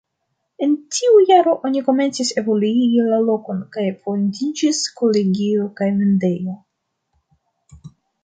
En 0.67 0.71
tiu 0.95 1.17
jaro 1.31 1.51
oni 1.67 1.81
komencis 1.89 2.31
evoluigi 2.41 3.03
la 3.11 3.19
lokon, 3.27 3.61
kaj 3.77 3.85
fondiĝis 4.07 4.81
kolegio 5.01 5.67
kaj 5.81 5.91
vendejo. 6.01 6.57